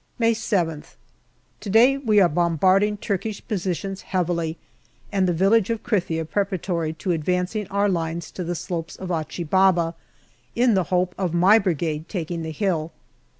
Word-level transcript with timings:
May 0.17 0.33
7th. 0.33 0.95
To 1.59 1.69
day 1.69 1.95
we 1.95 2.19
are 2.19 2.27
bombarding 2.27 2.97
Turkish 2.97 3.47
positions 3.47 4.01
heavily 4.01 4.57
and 5.11 5.27
the 5.27 5.31
village 5.31 5.69
of 5.69 5.83
Krithia 5.83 6.25
preparatory 6.25 6.91
to 6.93 7.11
advancing 7.11 7.67
our 7.67 7.83
74 7.83 7.83
GALLIPOLI 7.83 7.93
DIARY 7.93 8.09
lines 8.15 8.31
to 8.31 8.43
the 8.43 8.55
slopes 8.55 8.95
of 8.95 9.11
Achi 9.11 9.43
Baba 9.43 9.93
in 10.55 10.73
the 10.73 10.85
hope 10.85 11.13
of 11.19 11.35
my 11.35 11.59
Brigade 11.59 12.09
taking 12.09 12.41
the 12.41 12.49
hill. 12.49 12.91